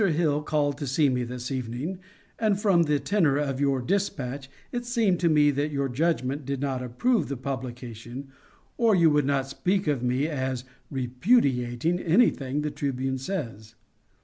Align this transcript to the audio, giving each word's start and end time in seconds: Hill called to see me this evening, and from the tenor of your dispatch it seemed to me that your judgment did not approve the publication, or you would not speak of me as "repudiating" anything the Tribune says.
Hill 0.03 0.41
called 0.41 0.79
to 0.79 0.87
see 0.87 1.09
me 1.09 1.23
this 1.23 1.51
evening, 1.51 1.99
and 2.39 2.59
from 2.59 2.81
the 2.81 2.99
tenor 2.99 3.37
of 3.37 3.59
your 3.59 3.83
dispatch 3.83 4.49
it 4.71 4.83
seemed 4.83 5.19
to 5.19 5.29
me 5.29 5.51
that 5.51 5.69
your 5.71 5.87
judgment 5.89 6.43
did 6.43 6.59
not 6.59 6.81
approve 6.81 7.27
the 7.29 7.37
publication, 7.37 8.29
or 8.79 8.95
you 8.95 9.11
would 9.11 9.27
not 9.27 9.47
speak 9.47 9.85
of 9.85 10.01
me 10.01 10.27
as 10.27 10.63
"repudiating" 10.89 11.99
anything 11.99 12.61
the 12.61 12.71
Tribune 12.71 13.19
says. 13.19 13.75